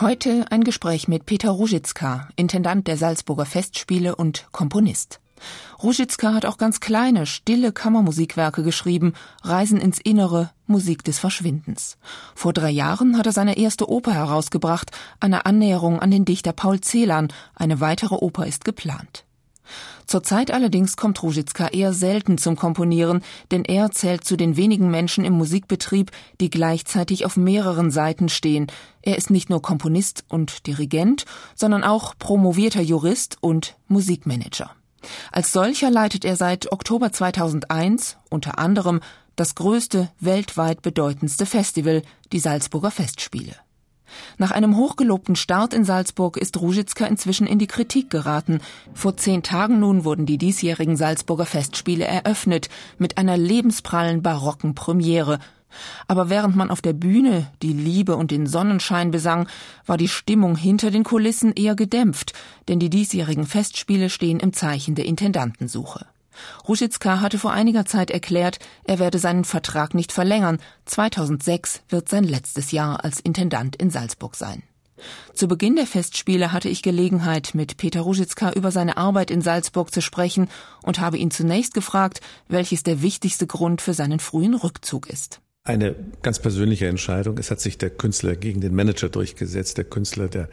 [0.00, 5.18] Heute ein Gespräch mit Peter Ružička, Intendant der Salzburger Festspiele und Komponist.
[5.82, 11.98] Ružička hat auch ganz kleine, stille Kammermusikwerke geschrieben, Reisen ins Innere, Musik des Verschwindens.
[12.36, 16.80] Vor drei Jahren hat er seine erste Oper herausgebracht, eine Annäherung an den Dichter Paul
[16.80, 19.24] Celan, eine weitere Oper ist geplant.
[20.06, 25.24] Zurzeit allerdings kommt Ružička eher selten zum Komponieren, denn er zählt zu den wenigen Menschen
[25.24, 26.10] im Musikbetrieb,
[26.40, 28.68] die gleichzeitig auf mehreren Seiten stehen.
[29.02, 31.24] Er ist nicht nur Komponist und Dirigent,
[31.54, 34.70] sondern auch promovierter Jurist und Musikmanager.
[35.30, 39.00] Als solcher leitet er seit Oktober 2001 unter anderem
[39.36, 43.54] das größte, weltweit bedeutendste Festival, die Salzburger Festspiele.
[44.38, 48.60] Nach einem hochgelobten Start in Salzburg ist Ružička inzwischen in die Kritik geraten.
[48.94, 55.38] Vor zehn Tagen nun wurden die diesjährigen Salzburger Festspiele eröffnet, mit einer lebensprallen barocken Premiere.
[56.06, 59.48] Aber während man auf der Bühne die Liebe und den Sonnenschein besang,
[59.86, 62.32] war die Stimmung hinter den Kulissen eher gedämpft,
[62.68, 66.06] denn die diesjährigen Festspiele stehen im Zeichen der Intendantensuche.
[66.66, 70.58] Ružička hatte vor einiger Zeit erklärt, er werde seinen Vertrag nicht verlängern.
[70.86, 74.62] 2006 wird sein letztes Jahr als Intendant in Salzburg sein.
[75.32, 79.92] Zu Beginn der Festspiele hatte ich Gelegenheit, mit Peter Ružička über seine Arbeit in Salzburg
[79.92, 80.48] zu sprechen
[80.82, 85.94] und habe ihn zunächst gefragt, welches der wichtigste Grund für seinen frühen Rückzug ist eine
[86.22, 87.36] ganz persönliche Entscheidung.
[87.38, 89.76] Es hat sich der Künstler gegen den Manager durchgesetzt.
[89.76, 90.48] Der Künstler, der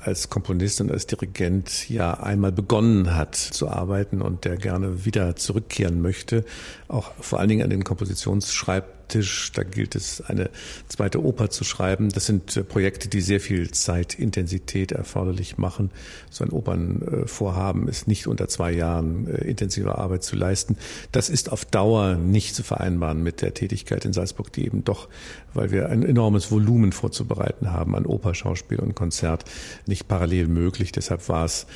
[0.00, 5.34] als Komponist und als Dirigent ja einmal begonnen hat zu arbeiten und der gerne wieder
[5.36, 6.44] zurückkehren möchte,
[6.86, 9.52] auch vor allen Dingen an den Kompositionsschreib Tisch.
[9.52, 10.50] Da gilt es, eine
[10.88, 12.08] zweite Oper zu schreiben.
[12.08, 15.90] Das sind äh, Projekte, die sehr viel Zeitintensität erforderlich machen.
[16.30, 20.76] So ein Opernvorhaben ist nicht unter zwei Jahren äh, intensiver Arbeit zu leisten.
[21.12, 25.08] Das ist auf Dauer nicht zu vereinbaren mit der Tätigkeit in Salzburg, die eben doch,
[25.52, 28.32] weil wir ein enormes Volumen vorzubereiten haben an Oper,
[28.78, 29.44] und Konzert,
[29.86, 30.90] nicht parallel möglich.
[30.92, 31.66] Deshalb war es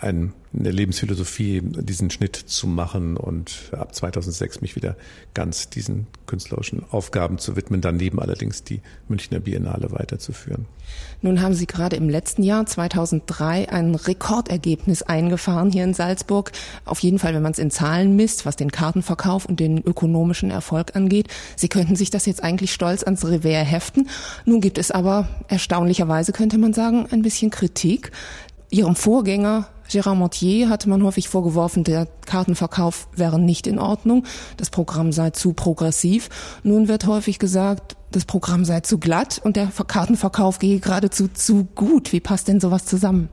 [0.00, 4.96] eine Lebensphilosophie, diesen Schnitt zu machen und ab 2006 mich wieder
[5.34, 10.66] ganz diesen künstlerischen Aufgaben zu widmen, daneben allerdings die Münchner Biennale weiterzuführen.
[11.22, 16.52] Nun haben Sie gerade im letzten Jahr 2003 ein Rekordergebnis eingefahren hier in Salzburg.
[16.84, 20.50] Auf jeden Fall, wenn man es in Zahlen misst, was den Kartenverkauf und den ökonomischen
[20.50, 21.28] Erfolg angeht.
[21.56, 24.08] Sie könnten sich das jetzt eigentlich stolz ans Revers heften.
[24.44, 28.12] Nun gibt es aber erstaunlicherweise, könnte man sagen, ein bisschen Kritik.
[28.70, 34.24] Ihrem Vorgänger Gérard Montier hatte man häufig vorgeworfen, der Kartenverkauf wäre nicht in Ordnung,
[34.56, 36.28] das Programm sei zu progressiv.
[36.62, 41.64] Nun wird häufig gesagt, das Programm sei zu glatt und der Kartenverkauf gehe geradezu zu
[41.74, 42.12] gut.
[42.12, 43.28] Wie passt denn sowas zusammen?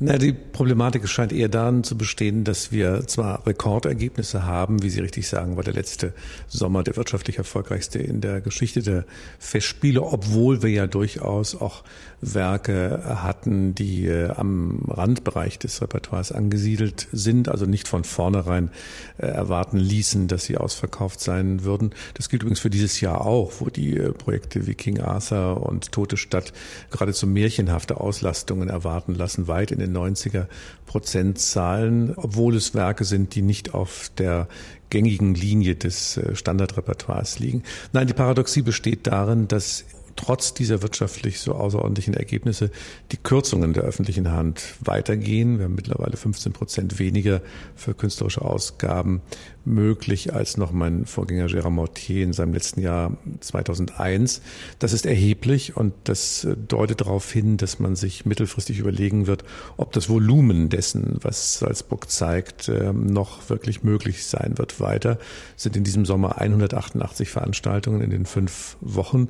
[0.00, 5.00] Na, die Problematik scheint eher darin zu bestehen, dass wir zwar Rekordergebnisse haben, wie Sie
[5.00, 6.12] richtig sagen, war der letzte
[6.46, 9.06] Sommer der wirtschaftlich erfolgreichste in der Geschichte der
[9.40, 11.82] Festspiele, obwohl wir ja durchaus auch
[12.20, 18.70] Werke hatten, die äh, am Randbereich des Repertoires angesiedelt sind, also nicht von vornherein
[19.18, 21.90] äh, erwarten ließen, dass sie ausverkauft sein würden.
[22.14, 25.92] Das gilt übrigens für dieses Jahr auch, wo die äh, Projekte wie King Arthur und
[25.92, 26.52] Tote Stadt
[26.90, 30.46] geradezu märchenhafte Auslastungen erwarten lassen, weit in den 90er
[30.86, 34.48] Prozentzahlen, obwohl es Werke sind, die nicht auf der
[34.90, 37.62] gängigen Linie des Standardrepertoires liegen.
[37.92, 39.84] Nein, die Paradoxie besteht darin, dass
[40.18, 42.70] trotz dieser wirtschaftlich so außerordentlichen Ergebnisse
[43.12, 45.58] die Kürzungen der öffentlichen Hand weitergehen.
[45.58, 47.40] Wir haben mittlerweile 15 Prozent weniger
[47.76, 49.22] für künstlerische Ausgaben
[49.64, 54.40] möglich als noch mein Vorgänger Gérard Mortier in seinem letzten Jahr 2001.
[54.78, 59.44] Das ist erheblich und das deutet darauf hin, dass man sich mittelfristig überlegen wird,
[59.76, 64.80] ob das Volumen dessen, was Salzburg zeigt, ähm, noch wirklich möglich sein wird.
[64.80, 65.18] Weiter
[65.56, 69.28] sind in diesem Sommer 188 Veranstaltungen in den fünf Wochen.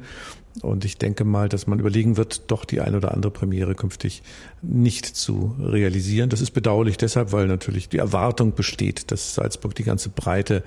[0.63, 4.23] Und ich denke mal, dass man überlegen wird, doch die eine oder andere Premiere künftig
[4.61, 6.31] nicht zu realisieren.
[6.31, 10.65] Das ist bedauerlich deshalb, weil natürlich die Erwartung besteht, dass Salzburg die ganze Breite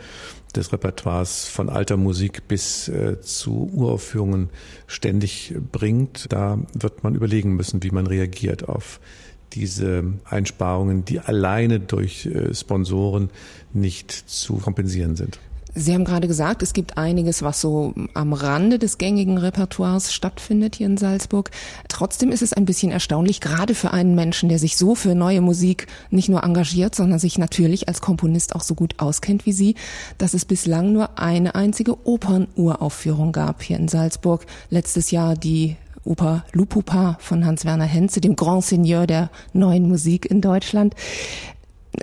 [0.55, 4.49] des Repertoires von alter Musik bis äh, zu Uraufführungen
[4.87, 6.31] ständig bringt.
[6.31, 8.99] Da wird man überlegen müssen, wie man reagiert auf
[9.53, 13.29] diese Einsparungen, die alleine durch äh, Sponsoren
[13.73, 15.39] nicht zu kompensieren sind.
[15.73, 20.75] Sie haben gerade gesagt, es gibt einiges, was so am Rande des gängigen Repertoires stattfindet
[20.75, 21.49] hier in Salzburg.
[21.87, 25.39] Trotzdem ist es ein bisschen erstaunlich, gerade für einen Menschen, der sich so für neue
[25.39, 29.75] Musik nicht nur engagiert, sondern sich natürlich als Komponist auch so gut auskennt wie Sie,
[30.17, 34.45] dass es bislang nur eine einzige Opernuraufführung gab hier in Salzburg.
[34.69, 40.41] Letztes Jahr die Oper Lupupa von Hans-Werner Henze, dem Grand Seigneur der neuen Musik in
[40.41, 40.95] Deutschland.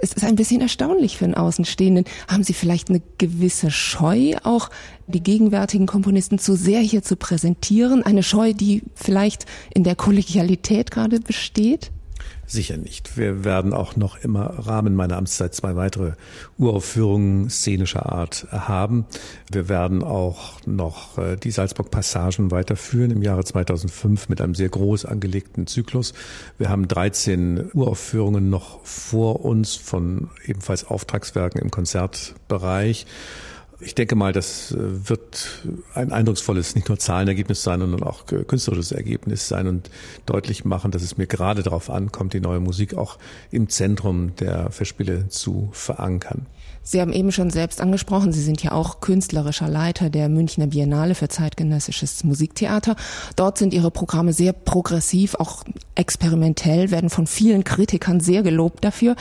[0.01, 2.05] Es ist ein bisschen erstaunlich für einen Außenstehenden.
[2.29, 4.71] Haben Sie vielleicht eine gewisse Scheu, auch
[5.07, 8.03] die gegenwärtigen Komponisten zu sehr hier zu präsentieren?
[8.03, 11.91] Eine Scheu, die vielleicht in der Kollegialität gerade besteht?
[12.47, 13.19] Sicher nicht.
[13.19, 16.13] Wir werden auch noch immer Rahmen meiner Amtszeit zwei weitere
[16.57, 19.05] Uraufführungen szenischer Art haben.
[19.53, 25.05] Wir werden auch noch äh, die Salzburg-Passagen weiterführen im Jahre 2005 mit einem sehr groß
[25.05, 26.15] angelegten Zyklus.
[26.57, 33.05] Wir haben 13 Uraufführungen noch vor uns von ebenfalls Auftragswerken im Konzertbereich.
[33.81, 35.63] Ich denke mal, das äh, wird
[35.95, 39.91] ein eindrucksvolles, nicht nur Zahlenergebnis sein, sondern auch künstlerisches Ergebnis sein und
[40.27, 43.19] deutlich machen, dass es mir gerade darauf ankommt, die neue Musik auch
[43.53, 46.47] im Zentrum der Festspiele zu verankern.
[46.91, 51.15] Sie haben eben schon selbst angesprochen, Sie sind ja auch künstlerischer Leiter der Münchner Biennale
[51.15, 52.97] für zeitgenössisches Musiktheater.
[53.37, 55.65] Dort sind Ihre Programme sehr progressiv, auch
[55.97, 59.17] experimentell, werden von vielen Kritikern sehr gelobt dafür.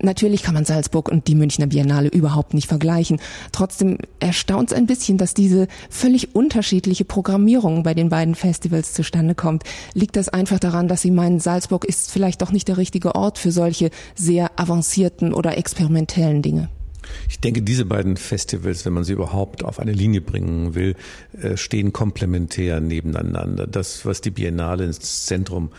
[0.00, 3.20] Natürlich kann man Salzburg und die Münchner Biennale überhaupt nicht vergleichen.
[3.52, 9.34] Trotzdem erstaunt es ein bisschen, dass diese völlig unterschiedliche Programmierung bei den beiden Festivals zustande
[9.34, 9.64] kommt.
[9.94, 13.38] Liegt das einfach daran, dass Sie meinen, Salzburg ist vielleicht doch nicht der richtige Ort
[13.38, 16.68] für solche sehr avancierten oder experimentellen Dinge?
[17.28, 20.96] Ich denke, diese beiden Festivals, wenn man sie überhaupt auf eine Linie bringen will,
[21.40, 23.66] äh, stehen komplementär nebeneinander.
[23.66, 25.70] Das, was die Biennale ins Zentrum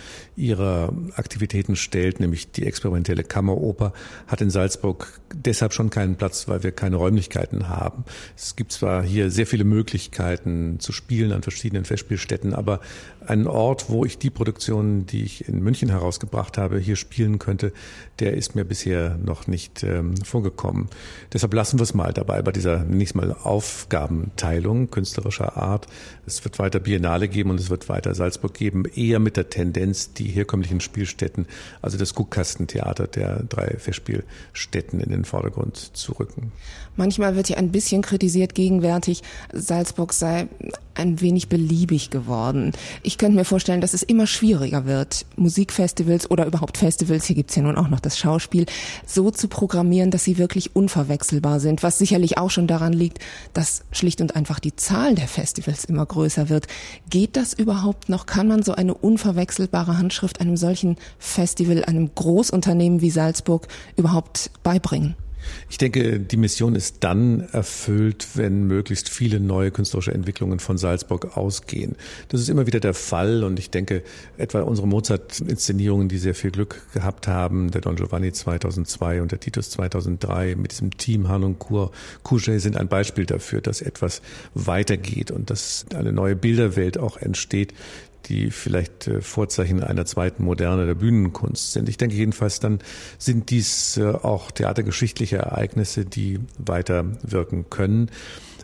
[0.41, 3.93] ihrer Aktivitäten stellt, nämlich die experimentelle Kammeroper,
[4.27, 8.03] hat in Salzburg deshalb schon keinen Platz, weil wir keine Räumlichkeiten haben.
[8.35, 12.81] Es gibt zwar hier sehr viele Möglichkeiten zu spielen an verschiedenen Festspielstätten, aber
[13.25, 17.71] ein Ort, wo ich die Produktionen, die ich in München herausgebracht habe, hier spielen könnte,
[18.19, 20.89] der ist mir bisher noch nicht ähm, vorgekommen.
[21.31, 25.88] Deshalb lassen wir es mal dabei bei dieser mal Aufgabenteilung künstlerischer Art.
[26.25, 30.13] Es wird weiter Biennale geben und es wird weiter Salzburg geben, eher mit der Tendenz,
[30.13, 31.45] die herkömmlichen Spielstätten,
[31.81, 36.51] also das Guckkastentheater der drei Festspielstätten in den Vordergrund zu rücken.
[36.97, 39.23] Manchmal wird ja ein bisschen kritisiert gegenwärtig,
[39.53, 40.47] Salzburg sei
[40.93, 42.73] ein wenig beliebig geworden.
[43.01, 47.55] Ich könnte mir vorstellen, dass es immer schwieriger wird, Musikfestivals oder überhaupt Festivals, hier gibt's
[47.55, 48.65] ja nun auch noch das Schauspiel,
[49.05, 53.19] so zu programmieren, dass sie wirklich unverwechselbar sind, was sicherlich auch schon daran liegt,
[53.53, 56.67] dass schlicht und einfach die Zahl der Festivals immer größer wird.
[57.09, 58.25] Geht das überhaupt noch?
[58.25, 65.15] Kann man so eine unverwechselbare Handschrift einem solchen Festival, einem Großunternehmen wie Salzburg überhaupt beibringen?
[65.69, 71.35] Ich denke, die Mission ist dann erfüllt, wenn möglichst viele neue künstlerische Entwicklungen von Salzburg
[71.35, 71.95] ausgehen.
[72.27, 74.03] Das ist immer wieder der Fall und ich denke,
[74.37, 79.39] etwa unsere Mozart-Inszenierungen, die sehr viel Glück gehabt haben, der Don Giovanni 2002 und der
[79.39, 81.93] Titus 2003 mit diesem Team Hanoncourt,
[82.23, 84.21] Couget sind ein Beispiel dafür, dass etwas
[84.53, 87.73] weitergeht und dass eine neue Bilderwelt auch entsteht,
[88.25, 91.89] die vielleicht äh, Vorzeichen einer zweiten Moderne der Bühnenkunst sind.
[91.89, 92.79] Ich denke jedenfalls, dann
[93.18, 98.09] sind dies äh, auch theatergeschichtliche Ereignisse, die weiter wirken können.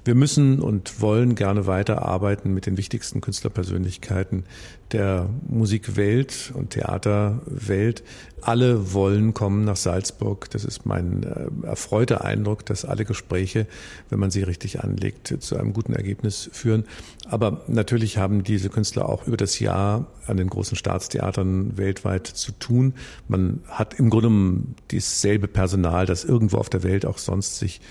[0.07, 4.45] Wir müssen und wollen gerne weiterarbeiten mit den wichtigsten Künstlerpersönlichkeiten
[4.91, 8.03] der Musikwelt und Theaterwelt.
[8.41, 10.49] Alle wollen kommen nach Salzburg.
[10.51, 13.67] Das ist mein äh, erfreuter Eindruck, dass alle Gespräche,
[14.09, 16.85] wenn man sie richtig anlegt, zu einem guten Ergebnis führen.
[17.27, 22.51] Aber natürlich haben diese Künstler auch über das Jahr an den großen Staatstheatern weltweit zu
[22.53, 22.93] tun.
[23.27, 27.81] Man hat im Grunde dasselbe Personal, das irgendwo auf der Welt auch sonst sich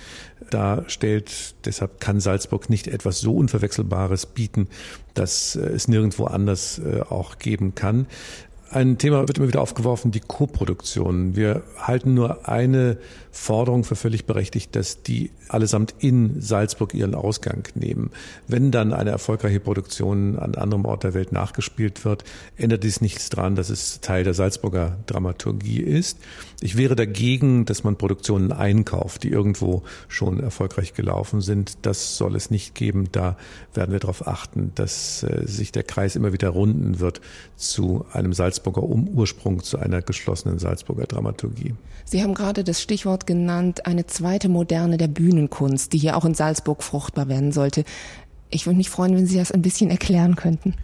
[0.50, 1.54] darstellt.
[1.64, 4.68] Deshalb kann Salzburg nicht etwas so Unverwechselbares bieten,
[5.18, 8.06] dass es nirgendwo anders äh, auch geben kann.
[8.70, 11.36] Ein Thema wird immer wieder aufgeworfen, die Koproduktion.
[11.36, 12.98] Wir halten nur eine
[13.30, 18.10] Forderung für völlig berechtigt, dass die allesamt in Salzburg ihren Ausgang nehmen.
[18.48, 22.24] Wenn dann eine erfolgreiche Produktion an anderem Ort der Welt nachgespielt wird,
[22.56, 26.18] ändert dies nichts daran, dass es Teil der Salzburger Dramaturgie ist.
[26.60, 31.78] Ich wäre dagegen, dass man Produktionen einkauft, die irgendwo schon erfolgreich gelaufen sind.
[31.82, 33.10] Das soll es nicht geben.
[33.12, 33.36] Da
[33.74, 37.20] werden wir darauf achten, dass äh, sich der Kreis immer wieder runden wird
[37.54, 41.74] zu einem Salzburger Ursprung, zu einer geschlossenen Salzburger Dramaturgie.
[42.04, 46.34] Sie haben gerade das Stichwort genannt, eine zweite Moderne der Bühnenkunst, die hier auch in
[46.34, 47.84] Salzburg fruchtbar werden sollte.
[48.50, 50.74] Ich würde mich freuen, wenn Sie das ein bisschen erklären könnten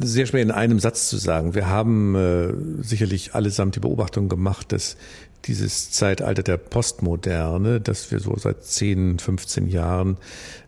[0.00, 1.54] sehr schwer in einem Satz zu sagen.
[1.54, 4.96] Wir haben äh, sicherlich allesamt die Beobachtung gemacht, dass
[5.44, 10.18] dieses Zeitalter der Postmoderne, das wir so seit 10, 15 Jahren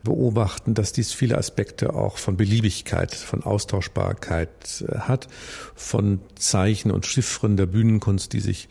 [0.03, 5.29] beobachten, dass dies viele Aspekte auch von Beliebigkeit, von Austauschbarkeit äh, hat,
[5.75, 8.69] von Zeichen und Chiffren der Bühnenkunst, die sich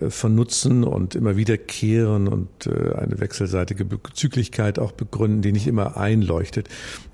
[0.00, 5.96] äh, vernutzen und immer wiederkehren und äh, eine wechselseitige Bezüglichkeit auch begründen, die nicht immer
[5.96, 6.68] einleuchtet.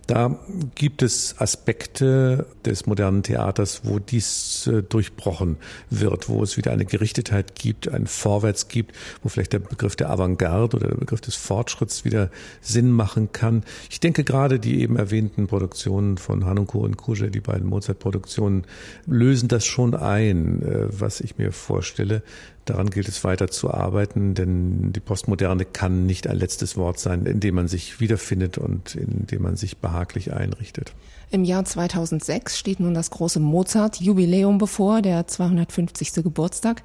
[0.08, 0.38] Da
[0.74, 5.58] gibt es Aspekte des modernen Theaters, wo dies durchbrochen
[5.90, 10.08] wird, wo es wieder eine Gerichtetheit gibt, ein vorwärts gibt, wo vielleicht der Begriff der
[10.08, 12.30] Avantgarde oder der Begriff des Fortschritts wieder
[12.62, 13.64] Sinn machen kann.
[13.90, 18.64] Ich denke gerade die eben erwähnten Produktionen von Hanunko und Kuja, die beiden Mozart-Produktionen,
[19.04, 22.22] lösen das schon ein, äh, was ich mir vorstelle.
[22.68, 27.24] Daran gilt es weiter zu arbeiten, denn die Postmoderne kann nicht ein letztes Wort sein,
[27.24, 30.92] in man sich wiederfindet und in man sich behaglich einrichtet.
[31.30, 36.12] Im Jahr 2006 steht nun das große Mozart-Jubiläum bevor, der 250.
[36.22, 36.82] Geburtstag.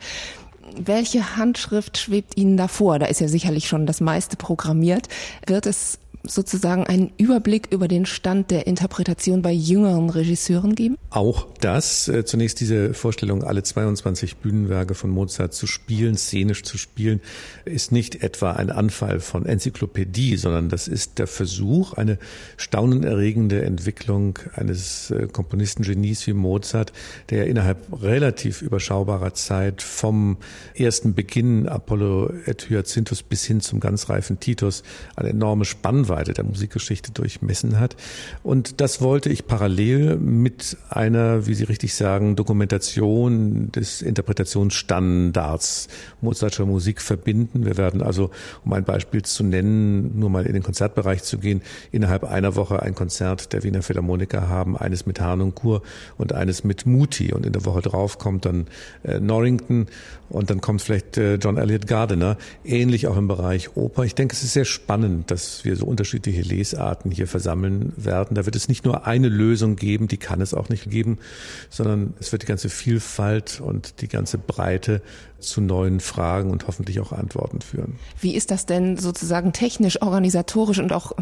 [0.78, 2.98] Welche Handschrift schwebt Ihnen davor?
[2.98, 5.10] Da ist ja sicherlich schon das meiste programmiert.
[5.46, 10.98] Wird es sozusagen einen Überblick über den Stand der Interpretation bei jüngeren Regisseuren geben?
[11.10, 12.08] Auch das.
[12.08, 17.20] Äh, zunächst diese Vorstellung, alle 22 Bühnenwerke von Mozart zu spielen, szenisch zu spielen,
[17.66, 22.18] ist nicht etwa ein Anfall von Enzyklopädie, sondern das ist der Versuch, eine
[22.56, 26.94] staunenerregende Entwicklung eines äh, Komponistengenies wie Mozart,
[27.32, 30.38] der innerhalb relativ überschaubarer Zeit vom
[30.74, 34.84] ersten Beginn Apollo et Hyacinthus bis hin zum ganz reifen Titus
[35.18, 37.96] eine enorme Spannweite Spannweite der Musikgeschichte durchmessen hat.
[38.44, 45.88] Und das wollte ich parallel mit einer, wie Sie richtig sagen, Dokumentation des Interpretationsstandards
[46.22, 47.66] Mozartscher Musik verbinden.
[47.66, 48.30] Wir werden also,
[48.64, 52.82] um ein Beispiel zu nennen, nur mal in den Konzertbereich zu gehen, innerhalb einer Woche
[52.84, 55.84] ein Konzert der Wiener Philharmoniker haben, eines mit Harnoncourt
[56.18, 57.34] und eines mit Muti.
[57.34, 58.68] Und in der Woche drauf kommt dann
[59.04, 59.88] äh, Norrington
[60.30, 62.38] und dann kommt vielleicht äh, John Elliott Gardiner.
[62.64, 64.04] Ähnlich auch im Bereich Oper.
[64.04, 68.36] Ich denke, es ist sehr spannend, dass wir so unter unterschiedliche Lesarten hier versammeln werden.
[68.36, 71.18] Da wird es nicht nur eine Lösung geben, die kann es auch nicht geben,
[71.70, 75.02] sondern es wird die ganze Vielfalt und die ganze Breite
[75.40, 77.96] zu neuen Fragen und hoffentlich auch Antworten führen.
[78.20, 81.14] Wie ist das denn sozusagen technisch, organisatorisch und auch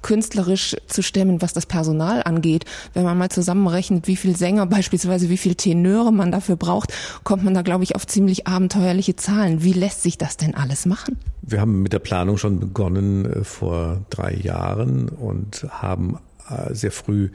[0.00, 2.64] künstlerisch zu stemmen, was das Personal angeht?
[2.94, 6.94] Wenn man mal zusammenrechnet, wie viel Sänger beispielsweise, wie viel Tenöre man dafür braucht,
[7.24, 9.62] kommt man da, glaube ich, auf ziemlich abenteuerliche Zahlen.
[9.62, 11.18] Wie lässt sich das denn alles machen?
[11.42, 16.18] Wir haben mit der Planung schon begonnen äh, vor drei Jahren und haben
[16.48, 17.30] äh, sehr früh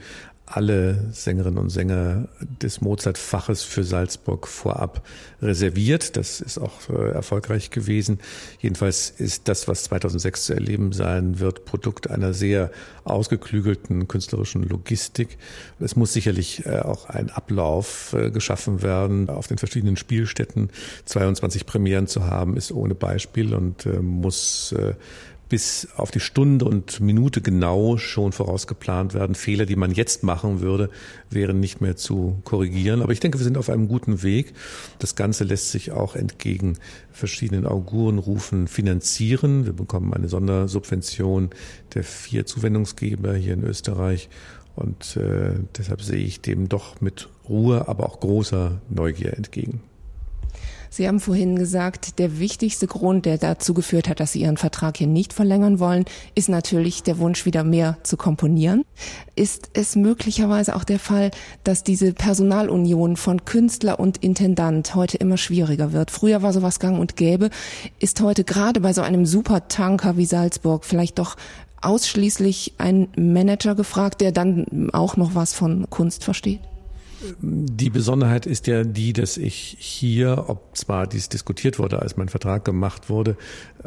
[0.46, 2.28] alle Sängerinnen und Sänger
[2.62, 5.04] des Mozart-Faches für Salzburg vorab
[5.42, 6.16] reserviert.
[6.16, 8.20] Das ist auch äh, erfolgreich gewesen.
[8.60, 12.70] Jedenfalls ist das, was 2006 zu erleben sein wird, Produkt einer sehr
[13.04, 15.36] ausgeklügelten künstlerischen Logistik.
[15.80, 20.70] Es muss sicherlich äh, auch ein Ablauf äh, geschaffen werden, auf den verschiedenen Spielstätten
[21.06, 24.74] 22 Premieren zu haben, ist ohne Beispiel und muss
[25.48, 29.34] bis auf die Stunde und Minute genau schon vorausgeplant werden.
[29.34, 30.90] Fehler, die man jetzt machen würde,
[31.30, 33.02] wären nicht mehr zu korrigieren.
[33.02, 34.54] Aber ich denke, wir sind auf einem guten Weg.
[34.98, 36.78] Das Ganze lässt sich auch entgegen
[37.12, 39.66] verschiedenen Augurenrufen finanzieren.
[39.66, 41.50] Wir bekommen eine Sondersubvention
[41.94, 44.28] der vier Zuwendungsgeber hier in Österreich.
[44.74, 49.80] Und äh, deshalb sehe ich dem doch mit Ruhe, aber auch großer Neugier entgegen.
[50.90, 54.96] Sie haben vorhin gesagt, der wichtigste Grund, der dazu geführt hat, dass Sie Ihren Vertrag
[54.96, 58.84] hier nicht verlängern wollen, ist natürlich der Wunsch, wieder mehr zu komponieren.
[59.34, 61.30] Ist es möglicherweise auch der Fall,
[61.64, 66.10] dass diese Personalunion von Künstler und Intendant heute immer schwieriger wird?
[66.10, 67.50] Früher war sowas gang und gäbe.
[67.98, 71.36] Ist heute gerade bei so einem Supertanker wie Salzburg vielleicht doch
[71.82, 76.60] ausschließlich ein Manager gefragt, der dann auch noch was von Kunst versteht?
[77.40, 82.28] Die Besonderheit ist ja die, dass ich hier, ob zwar dies diskutiert wurde, als mein
[82.28, 83.36] Vertrag gemacht wurde,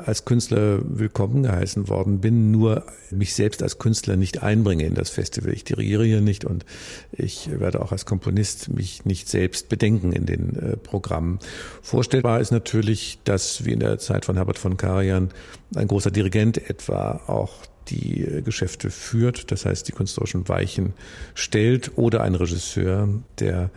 [0.08, 5.10] als Künstler willkommen geheißen worden bin, nur mich selbst als Künstler nicht einbringe in das
[5.10, 5.54] Festival.
[5.54, 6.66] Ich dirigiere hier nicht und
[7.12, 11.40] ich werde auch als Komponist mich nicht selbst bedenken in den äh, Programmen.
[11.82, 15.30] Vorstellbar ist natürlich, dass wie in der Zeit von Herbert von Karajan
[15.76, 17.54] ein großer Dirigent etwa auch
[17.90, 20.94] die äh, Geschäfte führt, das heißt die künstlerischen Weichen
[21.34, 23.70] stellt oder ein Regisseur, der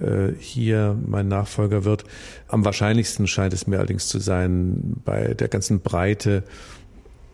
[0.00, 2.04] äh, hier mein Nachfolger wird.
[2.48, 6.44] Am wahrscheinlichsten scheint es mir allerdings zu sein, bei der ganzen Breite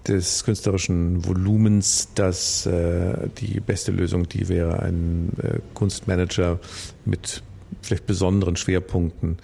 [0.06, 6.60] des künstlerischen Volumens, dass äh, die beste Lösung die wäre, ein äh, Kunstmanager
[7.04, 7.42] mit
[7.82, 9.38] vielleicht besonderen Schwerpunkten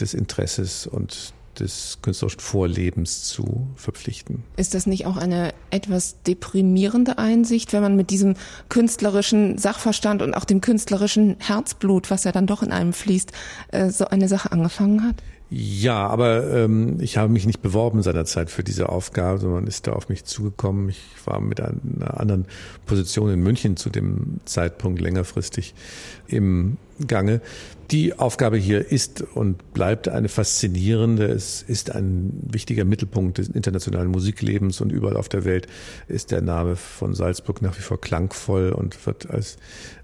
[0.00, 4.42] des Interesses und des künstlerischen Vorlebens zu verpflichten.
[4.56, 8.34] Ist das nicht auch eine etwas deprimierende Einsicht, wenn man mit diesem
[8.68, 13.32] künstlerischen Sachverstand und auch dem künstlerischen Herzblut, was ja dann doch in einem fließt,
[13.72, 15.16] äh, so eine Sache angefangen hat?
[15.52, 19.92] Ja, aber ähm, ich habe mich nicht beworben seinerzeit für diese Aufgabe, sondern ist da
[19.92, 20.88] auf mich zugekommen.
[20.88, 22.46] Ich war mit einer anderen
[22.86, 25.74] Position in München zu dem Zeitpunkt längerfristig
[26.28, 26.76] im
[27.06, 27.40] gange.
[27.90, 31.26] Die Aufgabe hier ist und bleibt eine faszinierende.
[31.26, 35.66] Es ist ein wichtiger Mittelpunkt des internationalen Musiklebens und überall auf der Welt
[36.06, 39.56] ist der Name von Salzburg nach wie vor klangvoll und wird als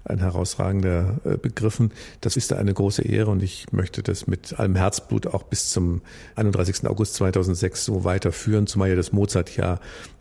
[0.03, 1.93] ein herausragender äh, begriffen.
[2.19, 6.01] Das ist eine große Ehre und ich möchte das mit allem Herzblut auch bis zum
[6.35, 6.87] 31.
[6.87, 9.79] August 2006 so weiterführen, zumal ja das Mozart-Jahr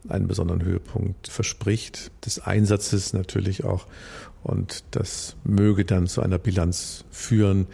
[0.09, 3.87] einen besonderen Höhepunkt verspricht, des Einsatzes natürlich auch
[4.47, 7.67] und das möge dann zu einer Bilanz führen,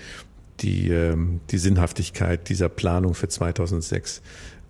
[0.60, 4.22] die ähm, die Sinnhaftigkeit dieser Planung für 2006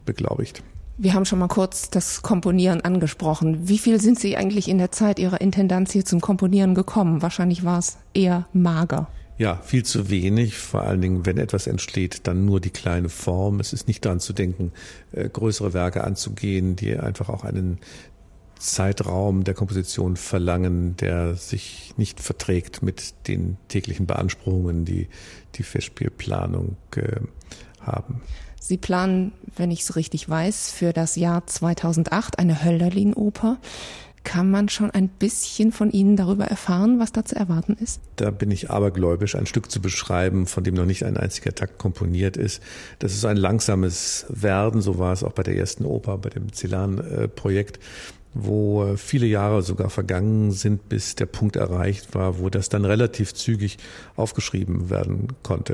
[0.05, 0.63] beglaubigt.
[0.99, 3.69] Wir haben schon mal kurz das Komponieren angesprochen.
[3.69, 7.23] Wie viel sind Sie eigentlich in der Zeit Ihrer Intendanz hier zum Komponieren gekommen?
[7.23, 9.09] Wahrscheinlich war es eher mager.
[9.39, 10.57] Ja, viel zu wenig.
[10.59, 13.59] Vor allen Dingen, wenn etwas entsteht, dann nur die kleine Form.
[13.61, 14.73] Es ist nicht daran zu denken,
[15.13, 17.79] äh, größere Werke anzugehen, die einfach auch einen
[18.63, 25.09] Zeitraum der Komposition verlangen, der sich nicht verträgt mit den täglichen Beanspruchungen, die
[25.57, 27.21] die Festspielplanung äh,
[27.81, 28.23] haben.
[28.61, 33.59] Sie planen, wenn ich es richtig weiß, für das Jahr 2008 eine Hölderlin-Oper.
[34.25, 38.01] Kann man schon ein bisschen von Ihnen darüber erfahren, was da zu erwarten ist?
[38.15, 41.79] Da bin ich abergläubisch, ein Stück zu beschreiben, von dem noch nicht ein einziger Takt
[41.79, 42.63] komponiert ist.
[43.01, 46.53] Das ist ein langsames Werden, so war es auch bei der ersten Oper, bei dem
[46.53, 47.81] Celan-Projekt
[48.35, 52.85] wo äh, viele Jahre sogar vergangen sind, bis der Punkt erreicht war, wo das dann
[52.85, 53.79] relativ zügig
[54.17, 55.71] aufgeschrieben werden konnte.